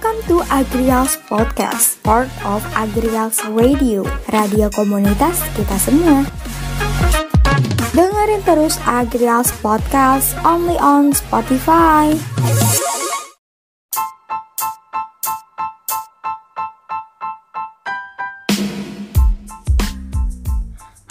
Welcome 0.00 0.24
to 0.32 0.40
Agrials 0.48 1.20
Podcast, 1.28 2.00
part 2.00 2.32
of 2.48 2.64
Agrials 2.72 3.36
Radio, 3.52 4.00
radio 4.32 4.72
komunitas 4.72 5.44
kita 5.52 5.76
semua. 5.76 6.24
Dengerin 7.92 8.40
terus 8.48 8.80
Agrials 8.88 9.52
Podcast 9.60 10.32
only 10.40 10.80
on 10.80 11.12
Spotify. 11.12 12.16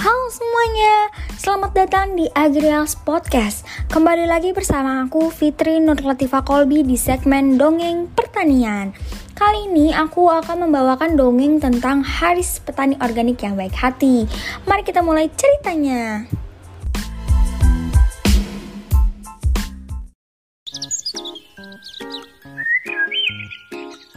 Halo 0.02 0.26
semuanya, 0.34 1.14
selamat 1.38 1.72
datang 1.78 2.18
di 2.18 2.26
Agrials 2.34 2.98
Podcast. 2.98 3.70
Kembali 3.94 4.26
lagi 4.26 4.50
bersama 4.50 5.06
aku 5.06 5.30
Fitri 5.30 5.78
Nur 5.78 6.02
Latifah 6.02 6.42
Kolbi 6.42 6.82
di 6.82 6.98
segmen 6.98 7.54
Dongeng 7.62 8.10
Pertanian. 8.40 8.96
Kali 9.36 9.68
ini 9.68 9.92
aku 9.92 10.32
akan 10.32 10.64
membawakan 10.64 11.20
dongeng 11.20 11.60
tentang 11.60 12.00
Haris 12.00 12.64
petani 12.64 12.96
organik 13.04 13.44
yang 13.44 13.60
baik 13.60 13.76
hati. 13.76 14.24
Mari 14.64 14.88
kita 14.88 15.04
mulai 15.04 15.28
ceritanya. 15.36 16.24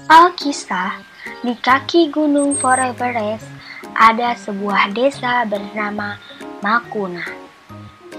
Alkisah, 0.06 1.02
di 1.42 1.58
kaki 1.58 2.14
gunung 2.14 2.54
Foreverest 2.54 3.50
ada 3.98 4.38
sebuah 4.38 4.94
desa 4.94 5.42
bernama 5.50 6.14
Makuna 6.62 7.26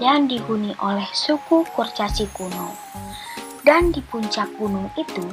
yang 0.04 0.28
dihuni 0.28 0.76
oleh 0.84 1.08
suku 1.16 1.64
Kurcaci 1.72 2.28
kuno. 2.36 2.76
Dan 3.64 3.88
di 3.96 4.04
puncak 4.04 4.52
gunung 4.60 4.92
itu 5.00 5.24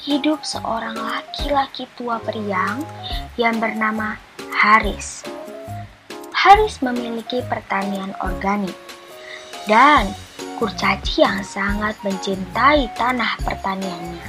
hidup 0.00 0.40
seorang 0.40 0.96
laki-laki 0.96 1.84
tua 1.92 2.16
periang 2.24 2.80
yang 3.36 3.60
bernama 3.60 4.16
Haris. 4.48 5.28
Haris 6.32 6.80
memiliki 6.80 7.44
pertanian 7.44 8.16
organik 8.24 8.72
dan 9.68 10.08
kurcaci 10.56 11.20
yang 11.20 11.44
sangat 11.44 11.92
mencintai 12.00 12.88
tanah 12.96 13.36
pertaniannya 13.44 14.24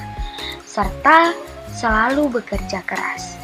serta 0.68 1.32
selalu 1.72 2.40
bekerja 2.40 2.84
keras. 2.84 3.40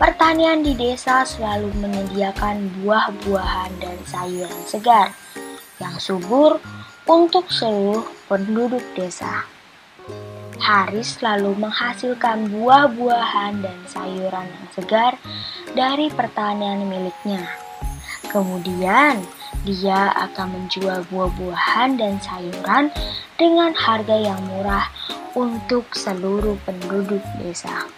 Pertanian 0.00 0.64
di 0.64 0.72
desa 0.72 1.28
selalu 1.28 1.68
menyediakan 1.76 2.72
buah-buahan 2.80 3.72
dan 3.76 3.96
sayuran 4.08 4.60
segar 4.64 5.12
yang 5.76 6.00
subur 6.00 6.56
untuk 7.04 7.52
seluruh 7.52 8.08
penduduk 8.24 8.80
desa. 8.96 9.44
Haris 10.60 11.16
selalu 11.16 11.56
menghasilkan 11.56 12.52
buah-buahan 12.52 13.64
dan 13.64 13.78
sayuran 13.88 14.44
yang 14.44 14.68
segar 14.76 15.12
dari 15.72 16.12
pertanian 16.12 16.84
miliknya. 16.84 17.48
Kemudian, 18.28 19.24
dia 19.64 20.12
akan 20.14 20.54
menjual 20.54 21.02
buah-buahan 21.10 21.98
dan 21.98 22.20
sayuran 22.22 22.92
dengan 23.40 23.72
harga 23.72 24.14
yang 24.14 24.40
murah 24.52 24.86
untuk 25.34 25.88
seluruh 25.96 26.60
penduduk 26.68 27.24
desa. 27.40 27.88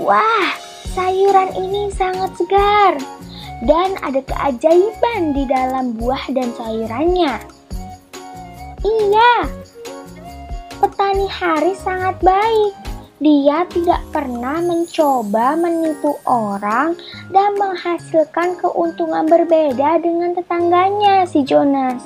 Wah, 0.00 0.50
sayuran 0.96 1.54
ini 1.54 1.92
sangat 1.94 2.34
segar 2.34 2.98
dan 3.62 3.94
ada 4.02 4.18
keajaiban 4.26 5.30
di 5.30 5.46
dalam 5.46 5.94
buah 5.94 6.26
dan 6.34 6.50
sayurannya. 6.58 7.38
Iya, 8.82 9.61
petani 10.82 11.30
Haris 11.30 11.78
sangat 11.78 12.18
baik. 12.18 12.74
Dia 13.22 13.62
tidak 13.70 14.02
pernah 14.10 14.58
mencoba 14.58 15.54
menipu 15.54 16.18
orang 16.26 16.98
dan 17.30 17.54
menghasilkan 17.54 18.58
keuntungan 18.58 19.30
berbeda 19.30 20.02
dengan 20.02 20.34
tetangganya, 20.34 21.22
si 21.22 21.46
Jonas, 21.46 22.02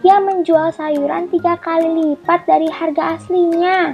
yang 0.00 0.24
menjual 0.24 0.72
sayuran 0.72 1.28
tiga 1.28 1.60
kali 1.60 1.92
lipat 2.16 2.48
dari 2.48 2.72
harga 2.72 3.20
aslinya. 3.20 3.92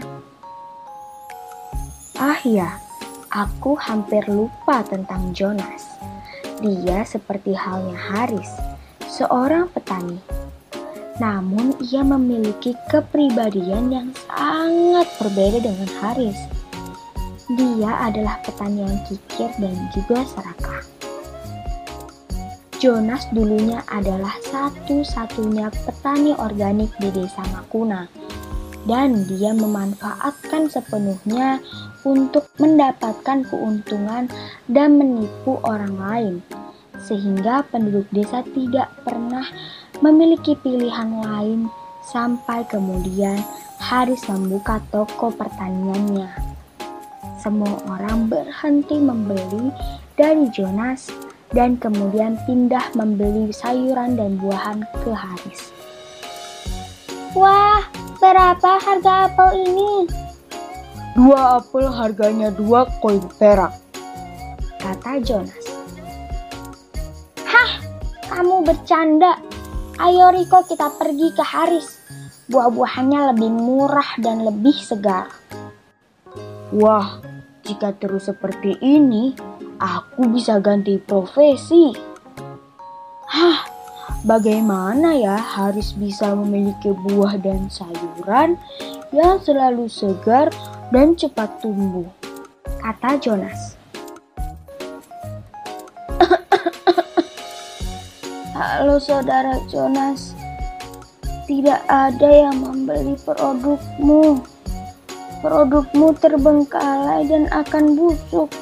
Ah 2.22 2.38
ya, 2.46 2.78
aku 3.34 3.74
hampir 3.74 4.22
lupa 4.30 4.86
tentang 4.86 5.34
Jonas. 5.34 5.98
Dia 6.62 7.02
seperti 7.02 7.58
halnya 7.58 7.98
Haris, 7.98 8.54
seorang 9.10 9.66
petani. 9.74 10.41
Namun 11.20 11.76
ia 11.84 12.00
memiliki 12.00 12.72
kepribadian 12.88 13.92
yang 13.92 14.08
sangat 14.30 15.08
berbeda 15.20 15.58
dengan 15.60 15.90
Haris. 16.00 16.38
Dia 17.52 18.08
adalah 18.08 18.40
petani 18.40 18.86
yang 18.86 19.00
kikir 19.04 19.50
dan 19.60 19.76
juga 19.92 20.24
serakah. 20.24 20.80
Jonas 22.82 23.28
dulunya 23.30 23.84
adalah 23.92 24.34
satu-satunya 24.48 25.70
petani 25.86 26.34
organik 26.34 26.90
di 26.98 27.14
desa 27.14 27.44
Makuna 27.54 28.10
dan 28.90 29.22
dia 29.30 29.54
memanfaatkan 29.54 30.66
sepenuhnya 30.66 31.62
untuk 32.02 32.50
mendapatkan 32.58 33.46
keuntungan 33.46 34.26
dan 34.66 34.98
menipu 34.98 35.62
orang 35.62 35.94
lain 35.94 36.34
sehingga 37.06 37.66
penduduk 37.70 38.06
desa 38.10 38.42
tidak 38.50 38.90
pernah 39.06 39.46
memiliki 40.02 40.58
pilihan 40.60 41.22
lain 41.22 41.70
sampai 42.02 42.66
kemudian 42.66 43.38
Haris 43.78 44.26
membuka 44.26 44.82
toko 44.90 45.30
pertaniannya. 45.30 46.26
Semua 47.38 47.78
orang 47.90 48.26
berhenti 48.26 48.98
membeli 48.98 49.70
dari 50.18 50.50
Jonas 50.50 51.10
dan 51.54 51.78
kemudian 51.78 52.38
pindah 52.46 52.94
membeli 52.98 53.54
sayuran 53.54 54.18
dan 54.18 54.38
buahan 54.38 54.82
ke 55.02 55.10
Haris. 55.14 55.70
Wah, 57.38 57.82
berapa 58.18 58.78
harga 58.82 59.30
apel 59.30 59.66
ini? 59.66 59.92
Dua 61.12 61.60
apel 61.60 61.86
harganya 61.92 62.48
dua 62.52 62.88
koin 63.00 63.20
perak, 63.36 63.72
kata 64.80 65.20
Jonas. 65.20 65.64
Hah, 67.44 67.72
kamu 68.32 68.64
bercanda. 68.64 69.51
Ayo 70.00 70.32
Riko 70.32 70.64
kita 70.64 70.88
pergi 70.96 71.28
ke 71.36 71.44
Haris. 71.44 72.00
Buah-buahannya 72.48 73.36
lebih 73.36 73.52
murah 73.52 74.16
dan 74.16 74.40
lebih 74.40 74.72
segar. 74.72 75.28
Wah, 76.72 77.20
jika 77.60 77.92
terus 78.00 78.32
seperti 78.32 78.80
ini, 78.80 79.36
aku 79.76 80.24
bisa 80.32 80.56
ganti 80.64 80.96
profesi. 80.96 81.92
Hah, 83.28 83.68
bagaimana 84.24 85.12
ya 85.12 85.36
Haris 85.36 85.92
bisa 85.92 86.32
memiliki 86.32 86.96
buah 86.96 87.36
dan 87.36 87.68
sayuran 87.68 88.56
yang 89.12 89.36
selalu 89.44 89.92
segar 89.92 90.48
dan 90.88 91.12
cepat 91.12 91.60
tumbuh? 91.60 92.08
Kata 92.80 93.20
Jonas. 93.20 93.81
Halo 98.62 99.02
saudara 99.02 99.58
Jonas, 99.66 100.38
tidak 101.50 101.82
ada 101.90 102.30
yang 102.30 102.62
membeli 102.62 103.18
produkmu. 103.26 104.38
Produkmu 105.42 106.14
terbengkalai 106.14 107.26
dan 107.26 107.50
akan 107.50 107.98
busuk. 107.98 108.54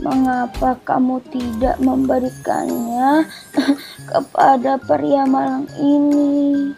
Mengapa 0.00 0.80
kamu 0.88 1.20
tidak 1.28 1.76
memberikannya 1.84 3.28
kepada 4.08 4.80
pria 4.80 5.28
malang 5.28 5.68
ini? 5.84 6.72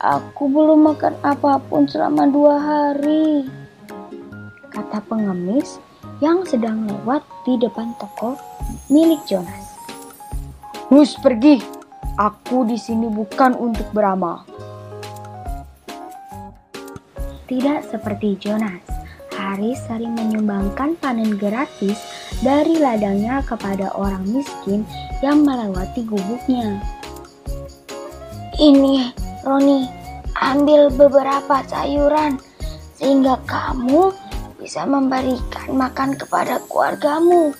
Aku 0.00 0.48
belum 0.48 0.88
makan 0.88 1.12
apa 1.20 1.60
pun 1.60 1.84
selama 1.84 2.24
dua 2.24 2.56
hari. 2.56 3.44
Kata 4.72 5.04
pengemis 5.04 5.76
yang 6.24 6.40
sedang 6.48 6.88
lewat 6.88 7.20
di 7.44 7.60
depan 7.60 7.92
toko 8.00 8.32
milik 8.88 9.20
Jonas. 9.28 9.76
Hus 10.88 11.12
pergi, 11.20 11.77
aku 12.18 12.66
di 12.66 12.74
sini 12.74 13.06
bukan 13.06 13.54
untuk 13.54 13.86
beramal. 13.94 14.42
Tidak 17.48 17.88
seperti 17.88 18.36
Jonas, 18.36 18.82
Haris 19.32 19.80
sering 19.88 20.12
menyumbangkan 20.12 20.98
panen 21.00 21.38
gratis 21.38 21.96
dari 22.44 22.76
ladangnya 22.76 23.40
kepada 23.46 23.94
orang 23.96 24.26
miskin 24.26 24.84
yang 25.24 25.46
melewati 25.46 26.04
gubuknya. 26.04 26.76
Ini, 28.58 29.14
Roni, 29.46 29.86
ambil 30.36 30.90
beberapa 30.92 31.62
sayuran 31.70 32.36
sehingga 32.98 33.38
kamu 33.46 34.10
bisa 34.58 34.82
memberikan 34.82 35.70
makan 35.72 36.18
kepada 36.18 36.58
keluargamu. 36.66 37.54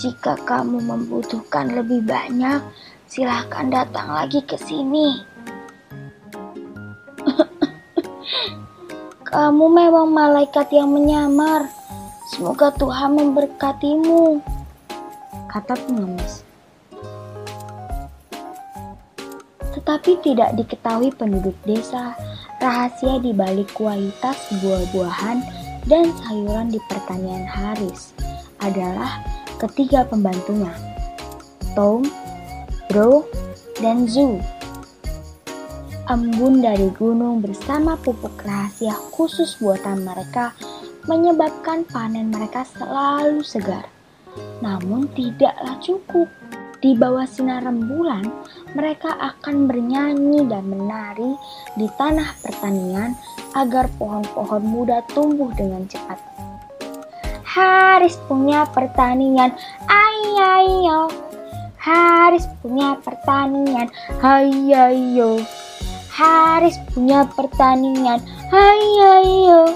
Jika 0.00 0.40
kamu 0.48 0.80
membutuhkan 0.80 1.68
lebih 1.68 2.00
banyak, 2.08 2.64
silahkan 3.12 3.68
datang 3.68 4.08
lagi 4.08 4.40
ke 4.40 4.56
sini. 4.56 5.20
Kamu 9.28 9.68
memang 9.68 10.08
malaikat 10.08 10.72
yang 10.72 10.88
menyamar. 10.96 11.68
Semoga 12.32 12.72
Tuhan 12.72 13.12
memberkatimu, 13.12 14.40
kata 15.52 15.76
pengemis. 15.84 16.40
Tetapi 19.76 20.24
tidak 20.24 20.56
diketahui 20.56 21.12
penduduk 21.12 21.52
desa 21.68 22.16
rahasia 22.64 23.20
di 23.20 23.36
balik 23.36 23.68
kualitas 23.76 24.40
buah-buahan 24.64 25.44
dan 25.84 26.08
sayuran 26.24 26.72
di 26.72 26.80
pertanian 26.88 27.44
Haris 27.44 28.16
adalah 28.64 29.20
ketiga 29.60 30.08
pembantunya, 30.08 30.72
Tom, 31.76 32.08
Bro, 32.92 33.24
dan 33.80 34.04
Zu 34.04 34.36
embun 36.12 36.60
dari 36.60 36.92
gunung 36.92 37.40
bersama 37.40 37.96
pupuk 37.96 38.36
rahasia 38.44 38.92
khusus 39.16 39.56
buatan 39.56 40.04
mereka 40.04 40.52
menyebabkan 41.08 41.88
panen 41.88 42.28
mereka 42.28 42.68
selalu 42.68 43.40
segar. 43.40 43.88
Namun 44.60 45.08
tidaklah 45.16 45.80
cukup. 45.80 46.28
Di 46.82 46.98
bawah 46.98 47.24
sinar 47.24 47.64
rembulan, 47.64 48.28
mereka 48.76 49.14
akan 49.14 49.70
bernyanyi 49.70 50.44
dan 50.50 50.66
menari 50.66 51.32
di 51.78 51.86
tanah 51.96 52.28
pertanian 52.44 53.16
agar 53.56 53.88
pohon-pohon 53.96 54.66
muda 54.66 55.00
tumbuh 55.16 55.48
dengan 55.56 55.86
cepat. 55.88 56.20
Haris 57.46 58.18
punya 58.26 58.68
pertanian, 58.68 59.54
ayo, 59.86 61.06
Haris 61.82 62.46
punya 62.62 62.94
pertanian, 63.02 63.90
ayo. 64.22 65.42
Haris 66.14 66.78
punya 66.94 67.26
pertandingan. 67.26 68.22
Hai 68.54 68.86
ayo. 69.18 69.66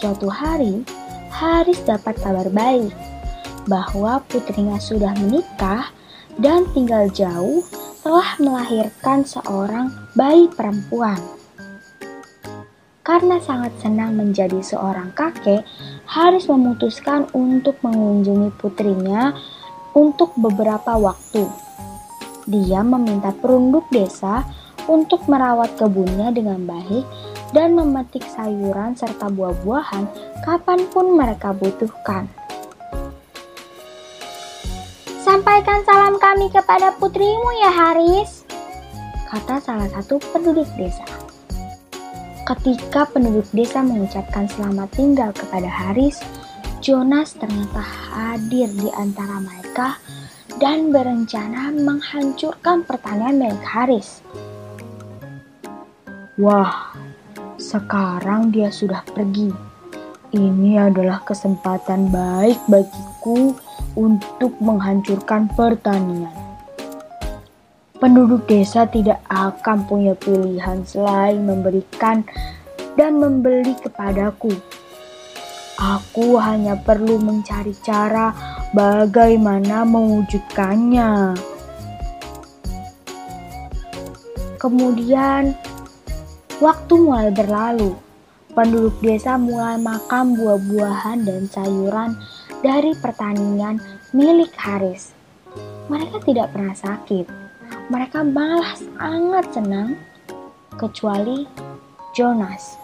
Suatu 0.00 0.32
hari, 0.32 0.80
Haris 1.28 1.76
dapat 1.84 2.16
kabar 2.24 2.48
baik 2.48 2.88
bahwa 3.68 4.24
putrinya 4.32 4.80
sudah 4.80 5.12
menikah 5.20 5.92
dan 6.40 6.64
tinggal 6.72 7.12
jauh 7.12 7.60
telah 8.00 8.40
melahirkan 8.40 9.28
seorang 9.28 9.92
bayi 10.16 10.48
perempuan. 10.56 11.20
Karena 13.00 13.40
sangat 13.40 13.72
senang 13.80 14.12
menjadi 14.12 14.60
seorang 14.60 15.16
kakek, 15.16 15.64
Haris 16.04 16.44
memutuskan 16.52 17.24
untuk 17.32 17.80
mengunjungi 17.80 18.52
putrinya 18.60 19.32
untuk 19.96 20.36
beberapa 20.36 21.00
waktu. 21.00 21.48
Dia 22.44 22.84
meminta 22.84 23.32
perunduk 23.32 23.88
desa 23.88 24.44
untuk 24.84 25.24
merawat 25.32 25.80
kebunnya 25.80 26.28
dengan 26.34 26.60
baik 26.68 27.04
dan 27.56 27.72
memetik 27.72 28.22
sayuran 28.26 28.94
serta 28.94 29.32
buah-buahan 29.32 30.04
kapan 30.44 30.80
pun 30.92 31.16
mereka 31.16 31.56
butuhkan. 31.56 32.28
Sampaikan 35.20 35.86
salam 35.86 36.18
kami 36.18 36.50
kepada 36.50 36.90
putrimu 36.98 37.50
ya 37.62 37.70
Haris, 37.70 38.42
kata 39.30 39.62
salah 39.62 39.88
satu 39.88 40.18
penduduk 40.34 40.66
desa. 40.74 41.19
Ketika 42.50 43.06
penduduk 43.06 43.46
desa 43.54 43.78
mengucapkan 43.78 44.50
selamat 44.50 44.90
tinggal 44.98 45.30
kepada 45.30 45.70
Haris, 45.70 46.18
Jonas 46.82 47.38
ternyata 47.38 47.78
hadir 47.78 48.66
di 48.74 48.90
antara 48.90 49.38
mereka 49.38 50.02
dan 50.58 50.90
berencana 50.90 51.70
menghancurkan 51.70 52.82
pertanian 52.82 53.38
milik 53.38 53.62
Haris. 53.62 54.26
Wah, 56.42 56.90
sekarang 57.54 58.50
dia 58.50 58.74
sudah 58.74 59.06
pergi. 59.06 59.54
Ini 60.34 60.90
adalah 60.90 61.22
kesempatan 61.22 62.10
baik 62.10 62.58
bagiku 62.66 63.54
untuk 63.94 64.58
menghancurkan 64.58 65.46
pertanian. 65.54 66.49
Penduduk 68.00 68.48
desa 68.48 68.88
tidak 68.88 69.20
akan 69.28 69.84
punya 69.84 70.16
pilihan 70.16 70.80
selain 70.88 71.44
memberikan 71.44 72.24
dan 72.96 73.20
membeli 73.20 73.76
kepadaku. 73.76 74.56
Aku 75.76 76.40
hanya 76.40 76.80
perlu 76.80 77.20
mencari 77.20 77.76
cara 77.84 78.32
bagaimana 78.72 79.84
mewujudkannya. 79.84 81.36
Kemudian, 84.56 85.52
waktu 86.56 86.92
mulai 86.96 87.28
berlalu. 87.36 88.00
Penduduk 88.56 88.96
desa 89.04 89.36
mulai 89.36 89.76
makan 89.76 90.40
buah-buahan 90.40 91.28
dan 91.28 91.44
sayuran 91.52 92.16
dari 92.64 92.96
pertanian 92.96 93.76
milik 94.16 94.56
Haris. 94.56 95.12
Mereka 95.92 96.24
tidak 96.24 96.56
pernah 96.56 96.72
sakit. 96.72 97.49
Mereka 97.90 98.22
malah 98.22 98.78
sangat 98.78 99.50
senang, 99.50 99.98
kecuali 100.78 101.42
Jonas. 102.14 102.78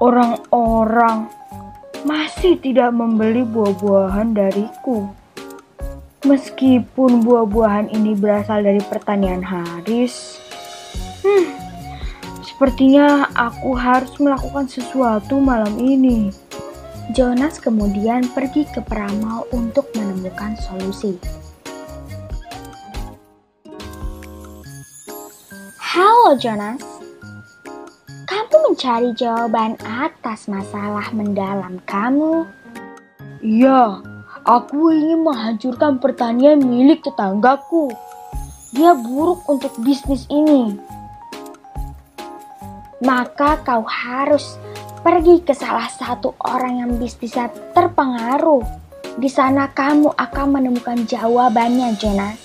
Orang-orang 0.00 1.28
masih 2.08 2.56
tidak 2.56 2.88
membeli 2.88 3.44
buah-buahan 3.44 4.32
dariku. 4.32 5.12
Meskipun 6.24 7.20
buah-buahan 7.20 7.92
ini 7.92 8.16
berasal 8.16 8.64
dari 8.64 8.80
pertanian 8.80 9.44
Haris, 9.44 10.40
hmm, 11.20 11.52
sepertinya 12.40 13.28
aku 13.36 13.76
harus 13.76 14.16
melakukan 14.16 14.72
sesuatu 14.72 15.36
malam 15.36 15.76
ini. 15.76 16.32
Jonas 17.12 17.60
kemudian 17.60 18.24
pergi 18.32 18.64
ke 18.64 18.80
peramal 18.80 19.44
untuk 19.52 19.92
menemukan 19.92 20.56
solusi. 20.56 21.43
Halo 26.24 26.40
Jonas, 26.40 26.80
mencari 28.64 29.12
jawaban 29.12 29.76
atas 29.84 30.48
masalah 30.48 31.12
mendalam 31.12 31.76
kamu? 31.84 32.48
Iya, 33.44 34.00
aku 34.40 34.88
ingin 34.88 35.20
menghancurkan 35.20 36.00
pertanian 36.00 36.64
milik 36.64 37.04
tetanggaku. 37.04 37.92
Dia 38.72 38.96
buruk 38.96 39.44
untuk 39.52 39.76
bisnis 39.84 40.24
ini. 40.32 40.80
Maka 43.04 43.60
kau 43.60 43.84
harus 43.84 44.56
pergi 45.04 45.44
ke 45.44 45.52
salah 45.52 45.92
satu 45.92 46.32
orang 46.40 46.88
yang 46.88 46.90
bisnisnya 46.96 47.52
terpengaruh. 47.76 48.64
Di 49.20 49.28
sana 49.28 49.68
kamu 49.76 50.16
akan 50.16 50.46
menemukan 50.56 51.04
jawabannya, 51.04 51.92
Jonas. 52.00 52.40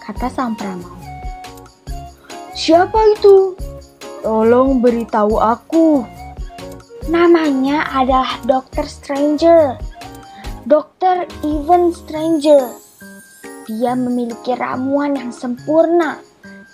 Kata 0.00 0.32
sang 0.32 0.56
peramal. 0.56 1.03
Siapa 2.54 3.18
itu? 3.18 3.58
Tolong 4.22 4.78
beritahu 4.78 5.42
aku. 5.42 6.06
Namanya 7.10 7.82
adalah 7.90 8.38
Dr. 8.46 8.86
Stranger. 8.86 9.74
Dr. 10.62 11.26
Even 11.42 11.90
Stranger. 11.90 12.70
Dia 13.66 13.98
memiliki 13.98 14.54
ramuan 14.54 15.18
yang 15.18 15.34
sempurna 15.34 16.22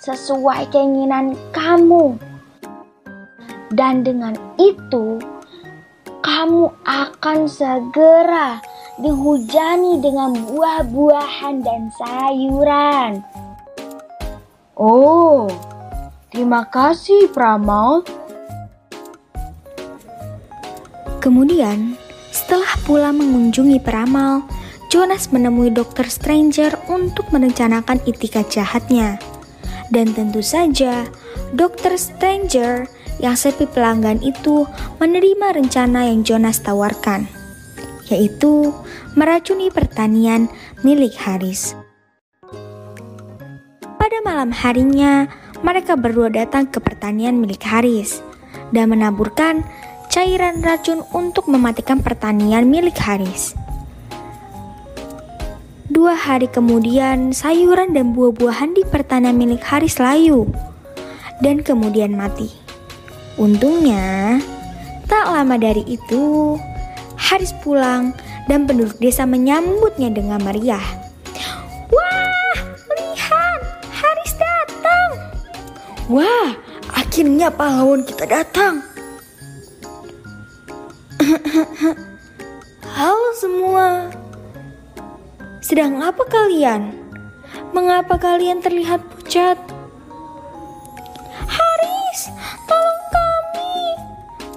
sesuai 0.05 0.69
keinginan 0.69 1.33
kamu. 1.57 2.21
Dan 3.73 4.05
dengan 4.05 4.37
itu, 4.61 5.17
kamu 6.21 6.69
akan 6.85 7.49
segera 7.49 8.61
dihujani 9.01 9.97
dengan 10.05 10.37
buah-buahan 10.45 11.65
dan 11.65 11.89
sayuran. 11.97 13.25
Oh, 14.77 15.49
Terima 16.31 16.63
kasih, 16.71 17.27
Pramal. 17.35 18.07
Kemudian, 21.19 21.99
setelah 22.31 22.71
pula 22.87 23.11
mengunjungi 23.11 23.83
Pramal, 23.83 24.47
Jonas 24.95 25.35
menemui 25.35 25.75
Dokter 25.75 26.07
Stranger 26.07 26.79
untuk 26.87 27.27
merencanakan 27.35 27.99
itikat 28.07 28.47
jahatnya. 28.47 29.19
Dan 29.91 30.15
tentu 30.15 30.39
saja, 30.39 31.03
Dokter 31.51 31.99
Stranger 31.99 32.87
yang 33.19 33.35
sepi 33.35 33.67
pelanggan 33.67 34.23
itu 34.23 34.71
menerima 35.03 35.59
rencana 35.59 36.07
yang 36.07 36.23
Jonas 36.23 36.63
tawarkan, 36.63 37.27
yaitu 38.07 38.71
meracuni 39.19 39.67
pertanian 39.69 40.47
milik 40.87 41.19
Haris. 41.19 41.75
Pada 43.99 44.19
malam 44.23 44.55
harinya, 44.55 45.29
mereka 45.61 45.97
berdua 45.97 46.33
datang 46.33 46.69
ke 46.69 46.81
pertanian 46.81 47.37
milik 47.37 47.61
Haris 47.65 48.25
dan 48.73 48.93
menaburkan 48.93 49.63
cairan 50.11 50.61
racun 50.65 51.07
untuk 51.15 51.47
mematikan 51.47 52.03
pertanian 52.03 52.67
milik 52.67 52.99
Haris. 52.99 53.55
Dua 55.91 56.15
hari 56.15 56.47
kemudian, 56.47 57.35
sayuran 57.35 57.93
dan 57.93 58.15
buah-buahan 58.15 58.79
di 58.79 58.87
pertanian 58.87 59.35
milik 59.35 59.63
Haris 59.67 59.99
layu 59.99 60.47
dan 61.43 61.61
kemudian 61.67 62.15
mati. 62.15 62.49
Untungnya, 63.35 64.39
tak 65.11 65.27
lama 65.29 65.59
dari 65.59 65.83
itu, 65.87 66.55
Haris 67.19 67.51
pulang 67.65 68.15
dan 68.47 68.71
penduduk 68.71 68.99
desa 69.03 69.27
menyambutnya 69.27 70.15
dengan 70.15 70.43
meriah. 70.43 71.00
Wah, 76.11 76.59
akhirnya 76.91 77.55
pahlawan 77.55 78.03
kita 78.03 78.27
datang. 78.27 78.83
Halo 82.99 83.31
semua. 83.39 84.11
Sedang 85.63 86.03
apa 86.03 86.27
kalian? 86.27 86.99
Mengapa 87.71 88.19
kalian 88.19 88.59
terlihat 88.59 89.07
pucat? 89.07 89.55
Haris, 91.47 92.21
tolong 92.67 93.03
kami. 93.15 93.95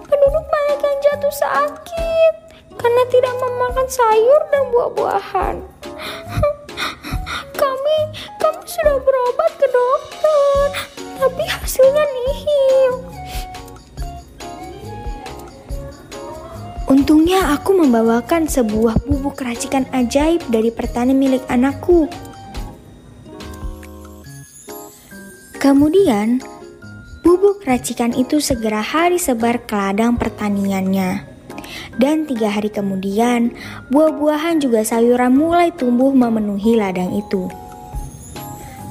Penduduk 0.10 0.46
banyak 0.50 0.80
yang 0.82 0.98
jatuh 1.06 1.34
sakit 1.38 2.34
karena 2.82 3.04
tidak 3.14 3.34
memakan 3.38 3.88
sayur 3.94 4.42
dan 4.50 4.74
buah-buahan. 4.74 5.56
Membawakan 17.94 18.50
sebuah 18.50 19.06
bubuk 19.06 19.38
racikan 19.46 19.86
ajaib 19.94 20.42
dari 20.50 20.74
pertanian 20.74 21.14
milik 21.14 21.46
anakku. 21.46 22.10
Kemudian, 25.62 26.42
bubuk 27.22 27.62
racikan 27.70 28.10
itu 28.18 28.42
segera 28.42 28.82
hari 28.82 29.22
sebar 29.22 29.62
ke 29.70 29.78
ladang 29.78 30.18
pertaniannya. 30.18 31.22
Dan 32.02 32.26
tiga 32.26 32.50
hari 32.50 32.74
kemudian, 32.74 33.54
buah-buahan 33.94 34.58
juga 34.58 34.82
sayuran 34.82 35.38
mulai 35.38 35.70
tumbuh 35.70 36.10
memenuhi 36.18 36.74
ladang 36.74 37.14
itu. 37.14 37.46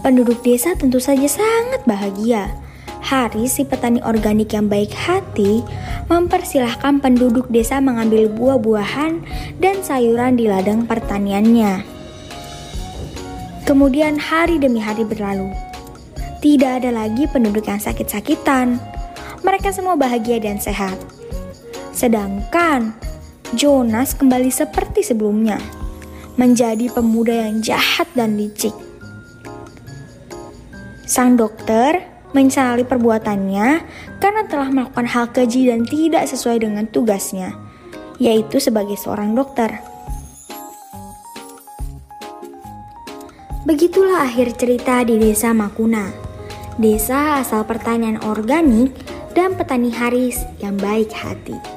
Penduduk 0.06 0.46
desa 0.46 0.78
tentu 0.78 1.02
saja 1.02 1.26
sangat 1.26 1.82
bahagia. 1.90 2.54
Haris, 3.02 3.58
si 3.58 3.66
petani 3.66 3.98
organik 4.06 4.54
yang 4.54 4.70
baik 4.70 4.94
hati, 4.94 5.66
mempersilahkan 6.06 7.02
penduduk 7.02 7.50
desa 7.50 7.82
mengambil 7.82 8.30
buah-buahan 8.30 9.18
dan 9.58 9.82
sayuran 9.82 10.38
di 10.38 10.46
ladang 10.46 10.86
pertaniannya. 10.86 11.82
Kemudian 13.66 14.18
hari 14.18 14.62
demi 14.62 14.78
hari 14.78 15.02
berlalu. 15.02 15.50
Tidak 16.42 16.82
ada 16.82 16.90
lagi 16.90 17.26
penduduk 17.30 17.66
yang 17.66 17.78
sakit-sakitan. 17.78 18.78
Mereka 19.42 19.74
semua 19.74 19.98
bahagia 19.98 20.38
dan 20.42 20.58
sehat. 20.58 20.98
Sedangkan 21.94 22.94
Jonas 23.54 24.14
kembali 24.14 24.50
seperti 24.50 25.06
sebelumnya, 25.06 25.58
menjadi 26.40 26.88
pemuda 26.90 27.46
yang 27.46 27.62
jahat 27.62 28.06
dan 28.14 28.38
licik. 28.38 28.72
Sang 31.04 31.36
dokter 31.36 32.11
menyesali 32.32 32.84
perbuatannya 32.84 33.68
karena 34.20 34.42
telah 34.48 34.68
melakukan 34.68 35.08
hal 35.08 35.30
keji 35.32 35.68
dan 35.68 35.84
tidak 35.88 36.28
sesuai 36.28 36.64
dengan 36.64 36.84
tugasnya, 36.88 37.56
yaitu 38.20 38.60
sebagai 38.60 38.96
seorang 39.00 39.32
dokter. 39.32 39.80
Begitulah 43.62 44.26
akhir 44.26 44.58
cerita 44.58 45.06
di 45.06 45.22
desa 45.22 45.54
Makuna, 45.54 46.10
desa 46.82 47.38
asal 47.38 47.62
pertanian 47.62 48.18
organik 48.26 48.90
dan 49.38 49.54
petani 49.54 49.94
Haris 49.94 50.42
yang 50.58 50.74
baik 50.76 51.14
hati. 51.14 51.71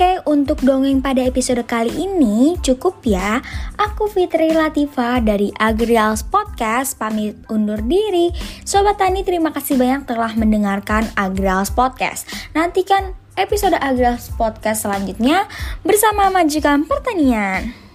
Oke, 0.00 0.16
untuk 0.32 0.64
dongeng 0.64 1.04
pada 1.04 1.20
episode 1.20 1.60
kali 1.68 1.92
ini 1.92 2.56
cukup 2.64 3.04
ya. 3.04 3.44
Aku 3.76 4.08
Fitri 4.08 4.48
Latifa 4.48 5.20
dari 5.20 5.52
Agrials 5.60 6.24
Podcast 6.24 6.96
pamit 6.96 7.36
undur 7.52 7.84
diri. 7.84 8.32
Sobat 8.64 8.96
Tani, 8.96 9.20
terima 9.28 9.52
kasih 9.52 9.76
banyak 9.76 10.08
telah 10.08 10.32
mendengarkan 10.40 11.04
Agrials 11.20 11.68
Podcast. 11.68 12.24
Nantikan 12.56 13.12
episode 13.36 13.76
Agrials 13.76 14.32
Podcast 14.40 14.88
selanjutnya 14.88 15.44
bersama 15.84 16.32
Majikan 16.32 16.88
Pertanian. 16.88 17.89